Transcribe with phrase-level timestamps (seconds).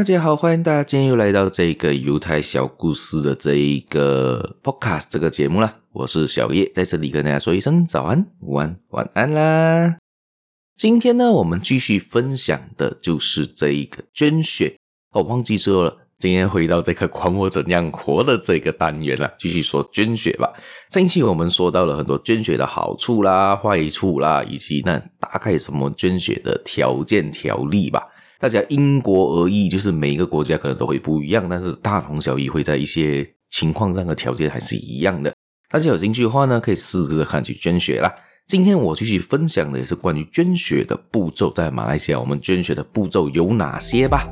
[0.00, 5.76] 大家好，欢迎大家今天又来到这个犹太小故事的这一个 Podcast 这个节目啦。
[5.92, 9.98] 我是小叶，在这里跟大家说一声早安、午安、晚安啦。
[10.74, 14.74] 今天呢，我们继续分享的就是这一个捐血。
[15.12, 20.50] 哦、忘记说了，今天回到这个管我怎样活的这个单元了，继续说捐血吧。
[20.88, 28.02] 上一期我们说到了很多捐血的好处啦、坏处啦，以及那大概什么捐血的条件条例吧。
[28.40, 35.30] 大家因国而异，就是每一个国家可能都会不一样，但是大同小异，会在一些情况上的条件还是一样的。
[35.68, 38.10] 大家有兴趣的话呢，可以试着看去捐血啦。
[38.46, 44.26] 今天我继续分享的也是关于捐血的步骤，在马来西亚我们捐血的步骤有哪些吧。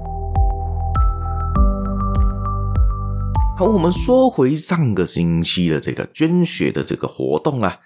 [3.59, 7.77] 好，我们说回上个星期的这个捐血的这个活动啊。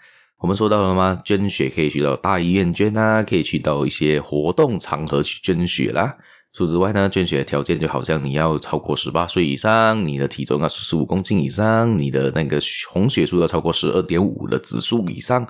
[0.42, 1.16] 我们说到了吗？
[1.24, 6.16] 捐血可以去到大医院捐啊，可以去到一些活动场合去捐血啦。
[6.52, 12.58] 除此之外呢，捐血的条件就好像你要超过十八岁以上，你的体重要是十五公斤以上，你的那个
[12.90, 15.46] 红血素要超过十二点五的指数以上，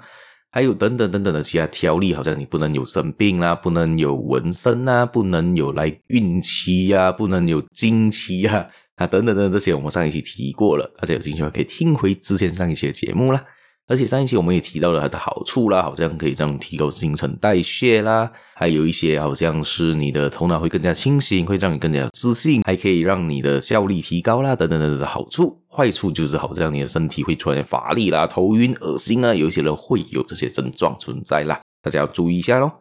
[0.51, 13.43] 还有等等等等的其他条例，好像你不能有生病啦，不能有纹身啊，不能有来孕期呀，不能有经期啊，啊等等等等这些，我们上一期提过了，大家有兴趣的话可以听回之前上一期的节目啦。
[13.89, 25.61] 而且上一期我们也提到了它的好处啦，好像可以这样提高新陈代谢啦，还有一些好像是你的头脑会更加清醒，会让你更加自信，还可以让你的效率提高啦，等等等等的好处。
[25.69, 32.81] 坏处就是好像你的身体会突然乏力啦、头晕、恶心啊，有一些人会有这些症状存在啦，大家要注意一下咯。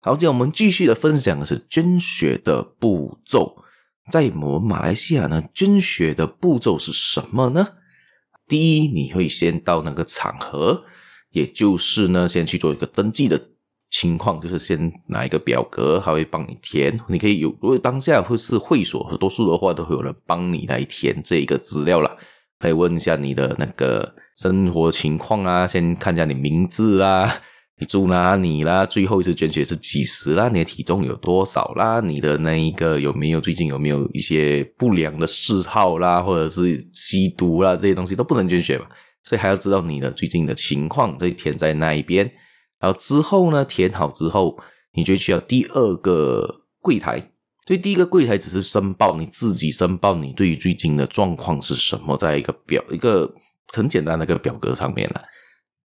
[0.00, 3.56] 好，接下来我们继续的分享的是捐血的步骤，
[4.10, 7.68] 在我们马来西亚呢，捐血的步骤是什么呢？
[8.52, 10.84] 第一，你会先到那个场合，
[11.30, 13.40] 也就是呢，先去做一个登记的
[13.88, 16.94] 情况，就是先拿一个表格，他会帮你填。
[17.08, 22.14] 你可以有，如果当下会是会所，多数的话都会有人帮你来填这一个资料啦。
[22.58, 27.40] 可以问一下你的那个生活情况啊，先看一下你名字啊。
[27.82, 28.86] 你住哪里啦？
[28.86, 30.48] 最后一次捐血是几时啦？
[30.48, 32.00] 你的体重有多少啦？
[32.00, 38.86] 你的那一个有没有最近有没有一些不良的嗜好啦，或者是吸毒啦，这些东西都不能捐血嘛？
[39.24, 42.24] 所以还要知道你的最近的情况，所以填在那一边。
[42.78, 44.56] 然后之后呢，填好之后，
[44.92, 47.32] 你就需要第二个柜台。
[47.66, 53.34] 所以第一个柜台只是申报你自己申报你对于最近的状况是什么，在一个表一个
[53.72, 55.20] 很简单的一个表格上面了。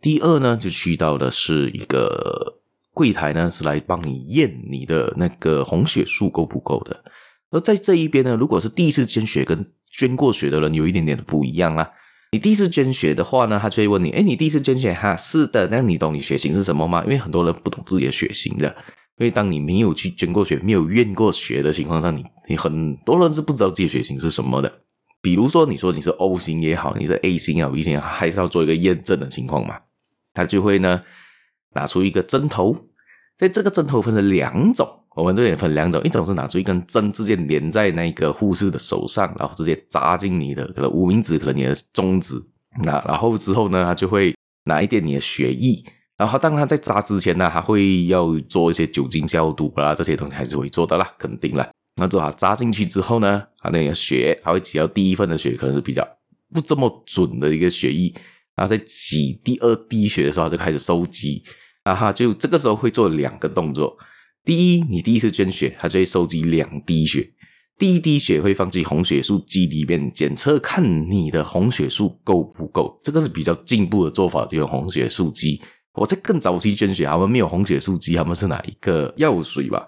[0.05, 2.59] 第二呢，就去到的是一个
[2.93, 7.03] 柜台呢，是来帮你验你的那个红血素够不够的。
[7.49, 11.91] 而在这一边呢，如果是第一次捐血跟捐过血的人有一点点的不一样啦。
[12.33, 15.17] 你第一次捐血的话呢，他就会问你：诶，你第一次捐血哈？
[15.17, 17.01] 是的，那你懂你血型是什么吗？
[17.05, 18.67] 因为很多人不懂自己的血型的。
[19.17, 24.71] 因为当你没有去捐过血、没有验过血的情况下，你你很多人是不知道自己血型是什么的。
[25.19, 29.79] 比如说，你说你是 O 型也好，你是 A 型也好，B 型也好，还是要做一个验证的情况嘛？
[30.35, 31.01] 他就会呢
[31.73, 32.77] 拿出一个针头，
[33.35, 42.35] 在这个针头分成两种，我们这边分两种，一种是拿出一根针，直接连在那个护士的手上，然后直接扎进你的可能无名指，可能你的中指，
[42.83, 44.35] 那然后之后呢，他就会
[44.65, 45.83] 拿一点你的血液，
[46.17, 51.69] 然后当他在扎之前呢，他会要做一些酒精消毒啦，这些东西还是会做的啦，肯定啦。
[51.97, 56.05] 那之后他扎进去之后呢，他那个血，他会挤到第一份的血，可能是比较
[56.53, 58.13] 不这么准的一个血液。
[58.55, 61.43] 然后在挤第二滴血的时候，他就开始收集，
[61.83, 63.97] 啊哈，就这个时候会做两个动作。
[64.45, 67.29] 第一，你第一次捐血，它就会收集两滴血，
[67.77, 72.97] 第一滴血会放进红血素机里面检测，看你的红血素够不够。
[73.03, 75.61] 这个是比较进步的做法，就用红血素机。
[75.93, 79.85] 我在更早期捐血，他们没有红血素机，他们是拿一个药水吧，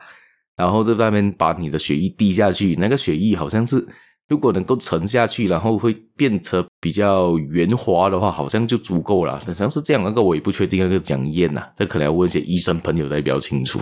[0.58, 3.88] 然后在外面把你的血液滴下去，那个血液好像是。
[4.30, 9.40] 如果能够沉下去，然后会变成比较圆滑的话，好像就足够了。
[9.46, 13.80] 好像是这样，那个我也不确定，那个讲验呐，这可能要问一些医生朋友才比较清楚。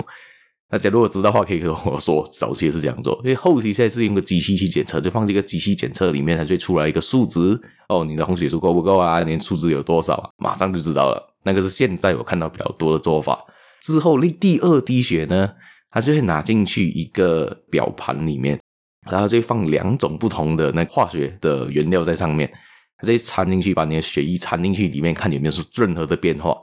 [0.70, 2.28] 大家如果知道的话，可以跟我说。
[2.32, 7.60] 早期也是这样做，因为后期现在是用个机器去检测，就放这个机器检测里面，它就会出来一个数值。
[7.88, 9.24] 哦，你的红血素够不够啊？
[9.24, 10.30] 你的数值有多少啊？
[10.38, 11.36] 马上就知道了。
[11.44, 13.40] 那个是现在我看到比较多的做法。
[13.84, 15.52] 之后那第二滴血呢，
[15.92, 18.60] 它就会拿进去一个表盘里面。
[19.10, 22.52] 然后就放两种不同的那化学的原料在上面，
[22.98, 26.56] 它就掺进去，把你的血液掺进去里面，看有没有是任何的变化。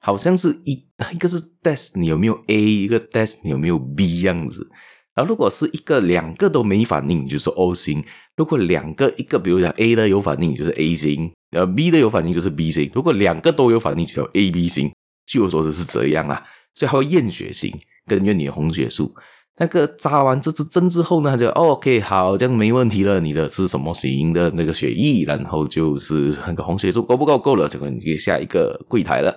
[0.00, 0.74] 好像是一
[1.12, 4.70] 一个是 test 你有没有 A，一个 test 你有没有 B 样子。
[5.14, 8.00] 然后如果是一个两个都没反应，就是 O 型；
[8.36, 12.88] 如果两个一个，比如讲 A 的有反应，就是 A 型；呃 B 的有反应就是 B 型。
[12.94, 14.92] 如果两个都有反应，就叫 AB 型。
[15.26, 16.40] 据我所知是这样啊，
[16.74, 19.12] 所以还会验血型，根据你的红血素。
[19.60, 23.18] 那个扎完这支针之后呢，他就 OK 好，这样没问题了。
[23.20, 25.24] 你的是什么型的那个血液？
[25.24, 27.36] 然后就是那个红血素够不够？
[27.36, 29.36] 够了，就可以下一个柜台了。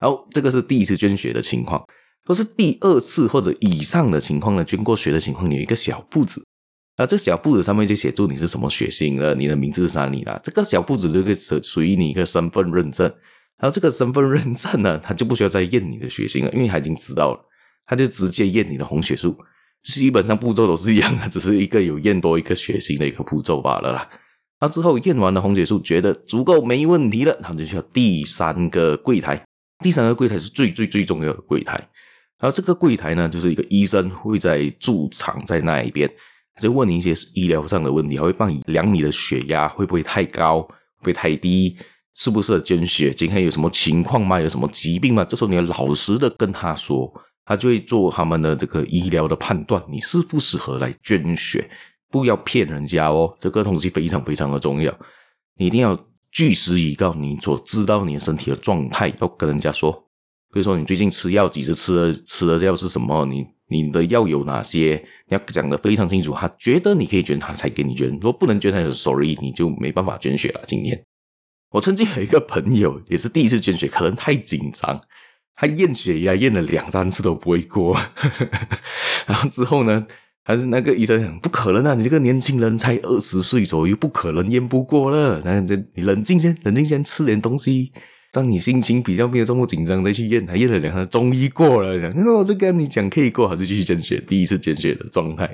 [0.00, 1.84] 然后这个是第一次捐血的情况。
[2.24, 6.42] 若是第二次或者以上的情况呢，捐过血的情况，有一个小簿子。
[6.96, 10.40] 啊，这个小簿子上面就写住你是什么血型了，你的名字是哪里了。
[10.42, 13.06] 这个小簿子就可以属于你一个身份认证。
[13.58, 17.40] 然后这个身份认证呢，他就不需要再验你的血型了，因为他已经知道了，
[17.86, 19.36] 他就直接验你的红血素。
[19.94, 24.08] 基本上步骤都是一样的， 只是一个有验多一个血型的一个步骤罢了啦。
[24.60, 29.42] 那之后验完了红血素，觉得足够没问题了，然后就需要第三个柜台。
[29.82, 31.72] 第三个柜台是最最最重要的柜台。
[32.38, 36.08] 然后这个柜台呢，就是一个医生会在驻场在那一边，
[36.54, 40.68] 他就问你一些医疗上的问题，他会帮你量你的血压会不会太高，会
[41.00, 41.76] 不会太低，
[42.14, 44.40] 适不适合捐血，今天有什么情况吗？
[44.40, 45.24] 有什么疾病吗？
[45.24, 47.12] 这时候你要老实的跟他说。
[47.48, 51.68] 他就会做他们的这个医疗的判断，你适不适合来捐血？
[52.10, 54.94] 不要骗人家哦，这个东西非常非常的重要，
[55.56, 55.98] 你一定要
[56.30, 59.90] 据实以告，你所知道你的身体的状态要跟人家说。
[60.50, 63.24] 比如说你最近吃药几时吃的，吃的药是什么？
[63.26, 65.02] 你你的药有哪些？
[65.28, 66.32] 你要讲得非常清楚。
[66.32, 68.08] 他觉得你可以捐，他才给你捐。
[68.10, 70.60] 如果不能捐，他就 sorry，你就没办法捐血了。
[70.66, 71.02] 今天
[71.70, 74.98] 我曾经有一个朋友，也是第一次捐血，可能太紧张。
[75.60, 77.98] 他验血呀验了两三次都不会过，
[79.26, 80.06] 然后之后呢，
[80.44, 85.40] 还是那个医生讲不可能啊，你这个年轻人才二十岁左右，不可能验不过了。
[85.40, 87.90] 然后这你冷静先，冷静先吃点东西，
[88.32, 91.96] 当你心情比较没有这么紧张再去验，他验了两次终于过了。
[91.98, 95.52] 然后我就跟你讲可以过，还是继续捐血，第一次捐血的状态，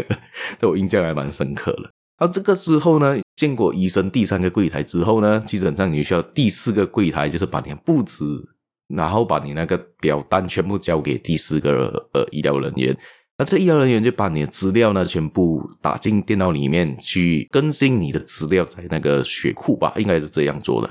[0.60, 1.90] 对我印象还蛮深刻的。
[2.18, 8.50] 然后这个时候呢，见过医生第三个柜台之后呢，基本上你需要第四个柜台，就是把你的簿子。
[8.88, 12.96] 然后把你那个表单全部交给第四个呃医疗人员，
[13.36, 20.88] 那这医疗人员就把你的资料呢全部打进电脑里面去更新你的资料在那个血库吧，应该是这样做的。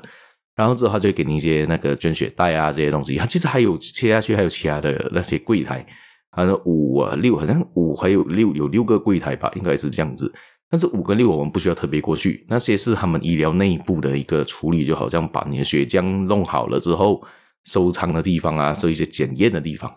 [0.56, 5.86] 然后之后他就给你一些那个捐血袋啊这些东西，他其实还有切下去还有其他的那些柜台，
[6.32, 10.34] 好像五啊六，好像五还有六有六个柜台吧，应该是这样子。
[10.70, 17.24] 但是五跟六我们不需要特别过去，那些是他们医疗内部的一个处理，就好像把你的血浆弄好了之后。
[17.66, 19.94] 收藏的地方啊，收一些检验的地方。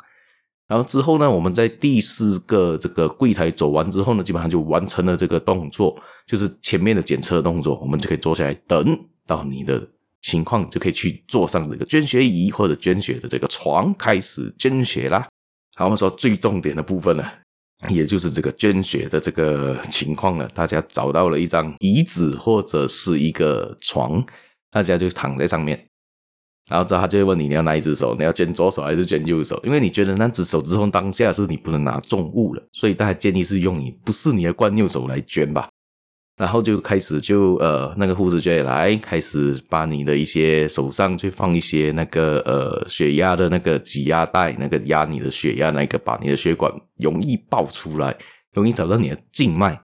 [0.67, 9.88] 然后之后呢，我们在第四个这个柜台走完之后呢，基本上就完成了这个动作，就是前面的检测动作，我们就可以坐下来等到你的
[10.20, 15.26] 情况，就可以去坐上这个捐血仪或者捐血的这个床，开始捐血啦。
[15.75, 17.25] 好，我们说最重点的部分呢，
[17.88, 20.47] 也就是这个捐血的这个情况了。
[20.49, 24.23] 大家找到了一张椅子或者是一个床，
[24.71, 25.88] 大家就躺在上面。
[26.69, 28.15] 然后之后他就会问你，你要哪一只手？
[28.19, 29.59] 你要捐左手还是捐右手？
[29.65, 35.69] 因为你觉得那只手之后当下是你不能拿重物了，所以大家建议是用你不是你的惯右手来捐吧。
[36.37, 48.17] 然后就开始就呃那个护士就会来开始把你的一些手上去放一些那个呃血压的那个挤压带，那个压你的血压，那个把你的血管容易爆出来，
[48.53, 49.81] 容易找到你的静脉。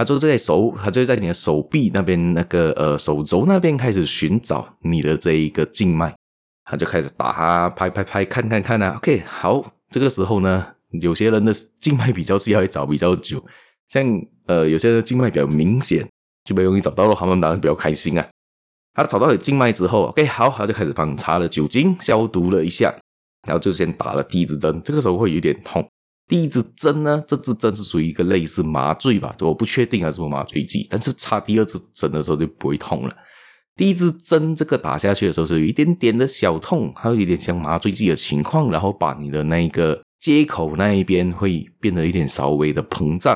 [0.00, 6.14] 他就在手，他就在你的手臂那边，那个呃手肘那边开始寻找你的这一个静脉，
[6.64, 8.94] 他就开始打啊，拍拍拍，看看看啊。
[8.96, 10.68] OK，好，这个时候呢，
[11.02, 13.44] 有些人的静脉比较需要找比较久，
[13.90, 14.02] 像
[14.46, 16.08] 呃有些人的静脉比较明显，
[16.46, 18.26] 就比较容易找到了，他们当然比较开心啊。
[18.94, 22.90] 他找到了静脉之后，OK，好，他就开始帮你擦了酒精消毒了一下，
[23.46, 25.86] 然后就先打了第一支针，这个时候会有点痛。
[26.30, 30.86] 第一支针呢，这支针是属于一个类似麻醉吧，我不确定还是什么麻醉剂。
[30.88, 33.12] 但是插第二支针的时候就不会痛了。
[33.74, 43.34] 第一支针这个打下去的时候是有一点点的小痛，还有一点像麻醉剂的情况，然后把你的那个接口那一边会变得一点稍微的膨胀。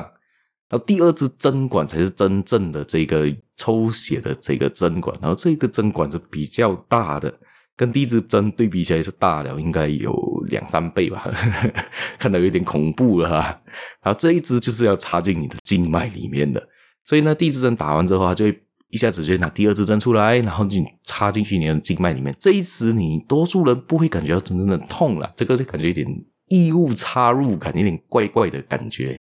[0.69, 7.37] 然后第二支针管才是真正的这个抽血的这个针管，然后这个针管是比较大的。
[7.75, 11.29] 跟第一支针对比起来是大了，应该有两三倍吧，
[12.17, 13.61] 看到有点恐怖了哈。
[14.01, 16.61] 然后这一支就是要插进你的静脉里面的，
[17.05, 22.33] 所以呢，第一支针打完之后，它就会一下子就拿第二支针出来，然后就插进去你的静脉里面。
[22.39, 26.07] 这一次你多数人不会感觉到真正的痛了，这个就感觉有点
[26.49, 29.17] 异物插入感，有点怪怪的感觉。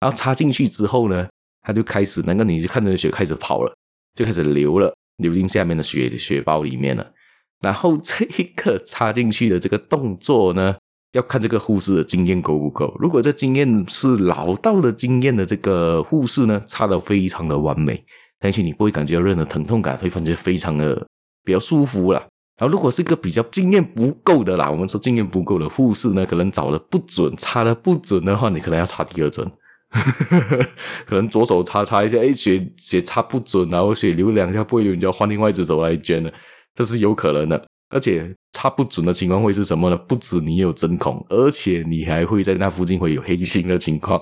[0.00, 1.28] 然后插进去之后呢，
[1.62, 3.74] 它就开始，那个你就看着血开始跑了，
[4.14, 7.12] 就开始流了，流进下面的血血包里面了。
[7.60, 10.76] 然后这一个插进去的这个动作呢，
[11.12, 12.94] 要看这个护士的经验够不够。
[12.98, 18.04] 如果这经验是老道的经验的这个护士呢，插得非常的完美，
[18.38, 21.06] 但是你不会感觉到任何疼痛感，会感觉非常的
[21.44, 22.26] 比较舒服啦。
[22.56, 29.50] 然后如果是一个比较经验不够的啦，我们说经验不够的护士呢，可能找的不准，插的不准的话，你可能要插第二针。
[31.04, 36.32] 可能左手插插一下，哎，血血插不准，然后血流两下不会流，你就要换另外一只手来捐了，
[36.74, 37.66] 这是有可能的。
[37.92, 39.96] 而且插不准的情况会是什么呢？
[39.96, 44.20] 不止你有针孔，而且你还会在那附近会有黑心的情况。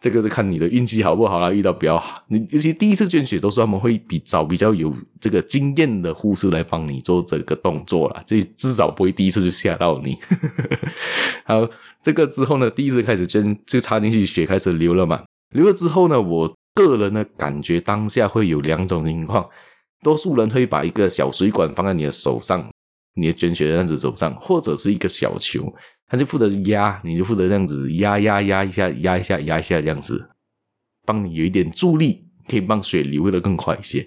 [0.00, 10.18] 这个是看你的运气好不好啦，遇到比较好，你尤其第一次捐血，都是他们会比找比较有这个经验的护士来帮你做这个动作啦，这至少不会第一次就吓到你。
[11.46, 11.66] 好，
[12.02, 15.22] 这个之后呢，第一次开始捐就插进去，血开始流了嘛。
[15.54, 19.48] 流了之后呢，我个人呢感觉当下会有两种情况，
[20.04, 22.70] 多数人会把一个小水管放在你的手上。
[23.16, 25.72] 你的捐血的样子手上，或者是一个小球，
[26.08, 30.30] 他就负责压，你就负责这样子压压压一下，压一下压一下这样子，
[31.06, 34.04] 帮你有一点助力，可以帮血流得更快一些。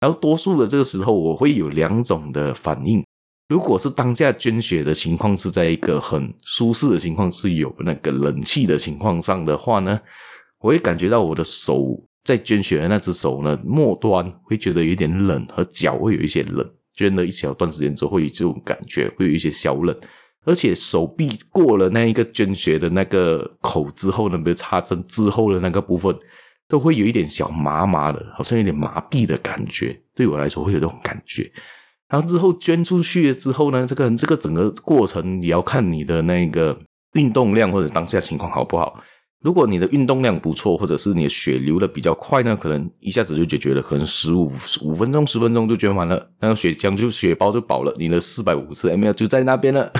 [0.00, 3.04] 然后多数的这个时候，我会有两种的反应。
[3.48, 10.00] 如果是当下捐血的情况是在一个很舒适的情况，是有那个冷气的情况上的话呢，
[10.58, 11.86] 我会感觉到我的手
[12.24, 16.68] 在捐血的那只手呢，末端会觉得有点冷，和脚会有一些冷。
[16.92, 19.96] 捐了一小段时间之后，会有这种感觉，会有一些小冷，
[20.44, 26.14] 而且手臂过了那一个捐血的那个口之后呢，比如插针之后的那个部分，
[26.68, 29.98] 都会有一点小麻麻的，好像有点麻痹的感觉。
[30.14, 31.50] 对我来说会有这种感觉。
[32.08, 36.78] 然后之后捐出去之后呢，这个这个整个过程也要看你的那个
[37.14, 39.02] 运动量或者当下情况好不好。
[39.42, 49.90] 如果你的运动量不错，或者是你的血流的比较快呢，可能一下子就解决了，可能十五五分钟、十分钟就捐完了，那个血浆就血包就饱了，你的四百五十 ml 就在那边了。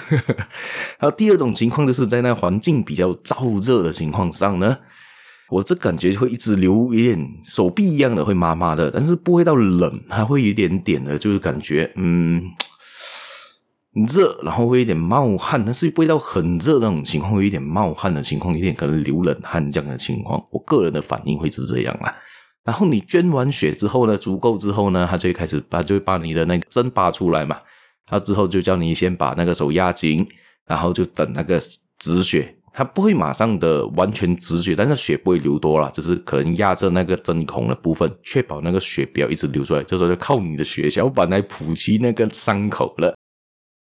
[0.98, 4.76] 还有第二种情况，就是在那环境比较燥热的情况上呢，
[5.48, 12.42] 我这感觉会一直流，一点手臂一样的会麻麻的，但是不会到冷，还会有一点点的，就是感觉嗯。
[14.06, 20.40] 热，然后会有点冒汗，但是不会到很热那种情况，会有一点冒汗的情况，有点可能流冷汗这样的情况。
[20.50, 22.16] 我个人的反应会是这样啦。
[22.62, 27.58] 然后你捐完血之后呢，足够之后呢，他就会开始把就会把你的那个针拔出来嘛。
[28.06, 30.26] 他之后就叫你先把那个手压紧，
[30.66, 31.60] 然后就等那个
[31.98, 32.54] 止血。
[32.72, 39.82] 他不会马上的完全止血，但是血不会流多了，就是可能压着那个针孔的部分，确保那个血不要一直流出来。
[39.82, 43.12] 这时候就靠你的血小板来补齐那个伤口了。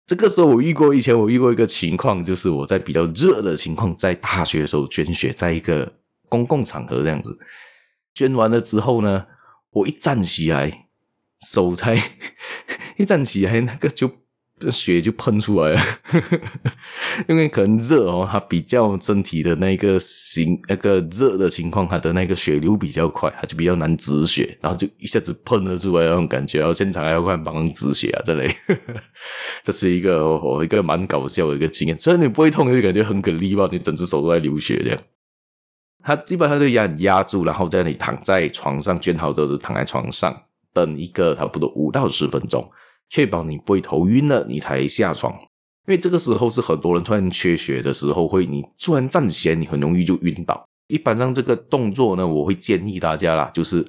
[0.06, 5.92] 这个时候我遇过，以前我遇过一个情况，就是我在比较热的情况，在大学的时候捐血，在一个
[6.28, 7.38] 公共场合这样子，
[8.14, 9.26] 捐完了之后呢，
[9.70, 10.88] 我一站起来，
[11.40, 11.96] 手才
[12.98, 14.21] 一站起来，那个就。
[14.62, 15.80] 这血就喷出来了，
[17.26, 28.48] 因为可能热哦，它比较身体的那个形那个热的情况，它的那个血流比较快，它就比较难止血，然后就一下子喷了出来那种感觉，然后现场还要快帮忙止血啊这类，
[29.64, 34.98] 这是一个我一个蛮搞笑的一个经验，虽然你不会痛，就感觉很给力吧，你整只手都在流血这样。
[36.04, 42.70] 它基本上就压压住，然后在你躺在床上卷好之后就躺在床上等一个差不多五到十分钟。
[43.12, 45.34] 确保你不会头晕了，你才下床。
[45.86, 50.64] 因为这个时候是很多人突然缺血的时候，会你突然站起来，你很容易就晕倒。
[50.88, 53.86] 一般上这个动作呢，我会建议大家啦，就是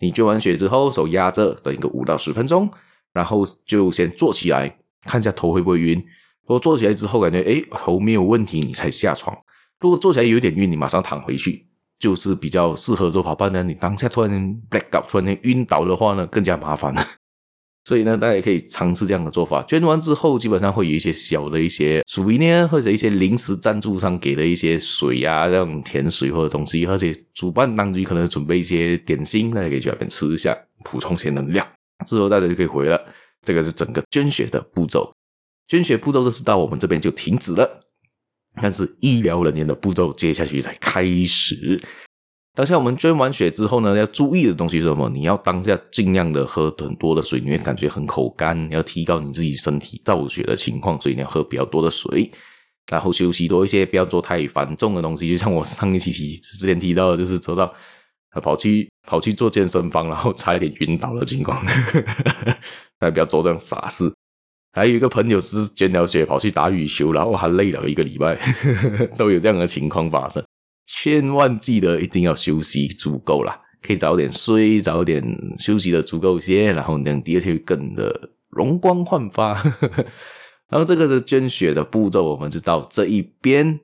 [0.00, 2.70] 你捐完血之后，手压着，等一个五到十分钟，
[3.14, 5.96] 然后就先坐起来，看一下头会不会晕。
[6.42, 9.34] 如果坐起来之后感觉诶头没有问题，你才下床。
[9.80, 11.66] 如果坐起来有点晕，你马上躺回去，
[11.98, 13.34] 就是比较适合做法。
[13.34, 14.30] 不然你当下突然
[14.68, 17.02] black out，突然间晕倒的话呢，更加麻烦了。
[17.88, 19.62] 所以呢，大家也可以尝试这样的做法。
[19.62, 30.54] 捐完之后，基本上会有一些小的一些薯呢，或者一些临时赞助商给的一些水啊，这种甜水或者东西，而且主办当局可能准备一些点心，大家可以去那边吃一下，
[30.84, 31.66] 补充些能量。
[32.06, 33.02] 之后大家就可以回了。
[33.40, 35.10] 这个是整个捐血的步骤。
[35.66, 37.80] 捐血步骤这是到我们这边就停止了，
[38.60, 41.80] 但是医疗人员的步骤接下去才开始。
[42.58, 45.08] 当下我们捐完血之后呢，要注意的东西是什么？
[45.10, 52.28] 你要当下尽量的喝很多的水，你会感觉很口干，要提高你自己身体造血的情况，所以你要喝比较多的水，
[52.90, 55.30] 然后休息多一些，不要做太繁重的东西。
[55.30, 57.72] 就像我上一期提之前提到的，就是走到
[58.42, 61.64] 跑去跑去做健身房，然后差一点晕倒的情况，
[62.98, 64.12] 大家不要做这样傻事。
[64.72, 68.36] 还有一个朋友是捐了血跑去打羽球，然后还累了一个礼拜，
[69.16, 70.44] 都有这样的情况发生。
[70.90, 75.22] 千万记得一定要休息足够啦，可以早点睡，早点
[75.58, 79.52] 休息的足够些，然后等第二天会更的容光焕发。
[80.70, 83.80] 然后这个是捐血的步骤，我们就到这一边。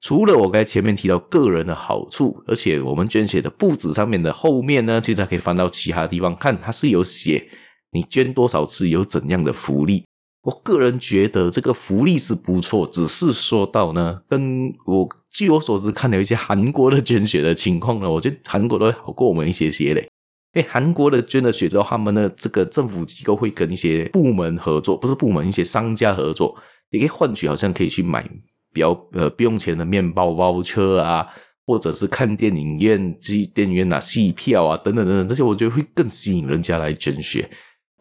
[0.00, 7.48] 除了我刚才前面提到个人的好处，而且我们捐血的布子上面的后面呢，其实还可以翻到其他地方看，它是有写
[7.92, 10.04] 你捐多少次有怎样的福利。
[10.42, 20.08] 我个人觉得这个福利是不错，只是说到呢，跟我据我所知看了一些韩国的捐血的情况呢，我觉得韩国都好过我们一些些嘞。
[20.54, 26.56] 诶，韩国的捐了血之后，他们的这个政府机构会跟一些部门合作，不是部门，一些商家合作，
[26.90, 28.28] 也可以换取好像可以去买
[28.72, 31.26] 比较呃不用钱的面包包车啊，
[31.64, 37.48] 或者是看电影院、机电影院拿戏票啊等等等等，这些我觉得会更吸引人家来捐血。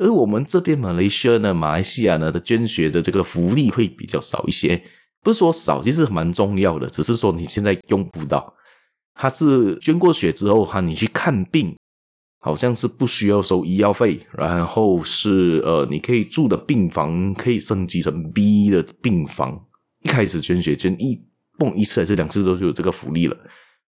[0.01, 4.81] 而我们这边马来西亚呢，马来西亚呢的捐血的这个福利会比较少一些，
[5.21, 8.53] 不是说少，其实蛮重要的，只是说你现在用不到。
[9.13, 11.75] 它是捐过血之后哈，你去看病。
[12.43, 19.63] 好像是不需要收医药费，然后是呃，你可以住的病房可以升级成 B 的病房。
[20.03, 21.21] 一开始捐血捐一
[21.59, 23.37] 蹦一次还是两次之后就有这个福利了。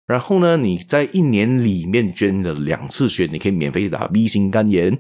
[0.06, 5.00] 然后呢，你在一年里面捐了两次血，你可以免费打 B 型肝炎。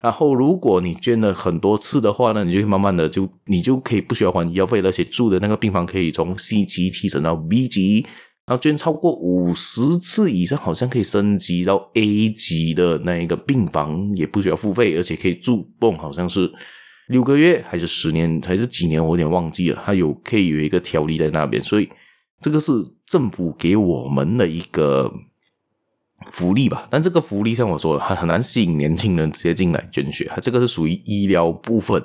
[0.00, 8.06] 然后如果你捐了很多次的话呢，你就慢慢的就你就可以不需要还医药费，而且住的那个病房可以从 C 级提升到 B 级。
[8.46, 16.50] 然后捐超过五十次以上，好像可以升级到 A 级的那一个病房，也不需要付费，而且可以住蹦，好像是
[17.08, 19.82] 六个月还是十年还是几年，我有点忘记了。
[19.84, 21.86] 它有可以有一个条例在那边，所以
[22.40, 22.72] 这个是
[23.04, 25.12] 政府给我们的一个
[26.32, 26.86] 福利吧。
[26.90, 32.02] 但这个福利像我说的，它很难吸引年轻人直接进来捐血，它这个是属于医疗部分，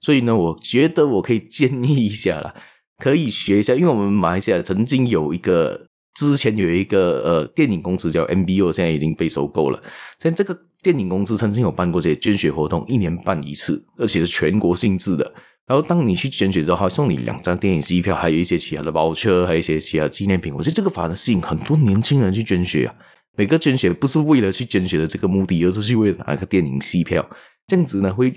[0.00, 2.54] 所以呢，我觉得我可以建议一下啦。
[2.98, 9.82] 可以学一下，因为我们马来西亚曾经有一个，之前有一个呃电影公司叫 MBO，现在已经被收购了。
[10.18, 15.32] 现在这个电影公司曾经有办过这些捐血活动，一年办一次，而且是全国性质的。
[15.66, 20.52] 然后当你去捐血之后，还送你两张电影机票，还有一些其他的包车，还有一些其他纪念品。
[20.52, 22.94] 我觉得这个反而吸引很多年轻人去捐血啊。
[23.36, 27.28] 每个捐血不是为了去捐血的这个目的，而是去为了拿个电影戏票，
[27.66, 28.32] 这样子呢会。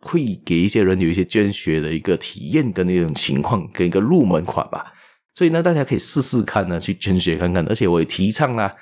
[0.00, 4.92] 会给一些人有一些捐血的一个体验跟那种情况，跟一个入门款吧。
[5.34, 7.66] 所以呢，大家可以试试看呢，去捐血看看。
[7.66, 8.72] 而且我也提倡啦，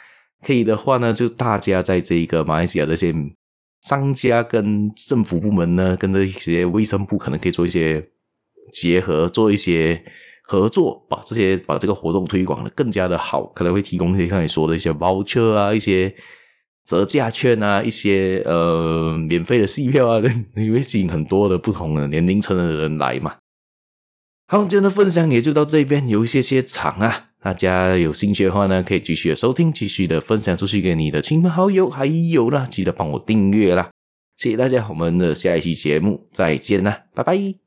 [0.44, 3.14] 可以的话呢，就大家在这个马来西亚这些
[3.81, 8.07] 商家跟政府部门呢，跟这些卫生部可能可以做一些
[8.75, 10.05] 结合，做一些
[10.46, 16.14] 合作，把这些把这个活动推广的更加的好，可能会提供一些像你说的一些 voucher 啊，一些。
[16.88, 20.22] 折价券啊，一些呃免费的戏票啊，
[20.54, 23.38] 你会吸引很多的不同的年龄层的人来嘛。
[24.46, 33.90] 好，今天的分享也就到这边，有一些些长啊，大家有兴趣的话呢，可以继续的收听，继续的分享出去给你的亲朋好友，还有呢，记得帮我订阅啦，
[34.37, 37.65] 谢谢大家，我们的下一期节目再见啦，拜拜。